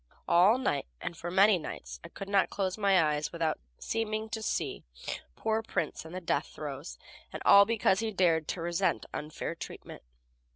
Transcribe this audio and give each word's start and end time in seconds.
All 0.27 0.57
night 0.57 0.87
and, 0.99 1.15
for 1.15 1.29
many 1.29 1.59
nights, 1.59 1.99
I 2.03 2.09
could 2.09 2.27
not 2.27 2.49
close 2.49 2.75
my 2.75 2.99
eyes 2.99 3.31
without 3.31 3.59
seeming 3.77 4.29
to 4.29 4.41
see 4.41 4.83
poor 5.35 5.61
Prince 5.61 6.05
in 6.05 6.11
the 6.11 6.19
death 6.19 6.47
throes, 6.47 6.97
and 7.31 7.39
all 7.45 7.65
because 7.65 7.99
he 7.99 8.09
dared 8.11 8.47
to 8.47 8.61
resent 8.61 9.05
unfair 9.13 9.53
treatment. 9.53 10.01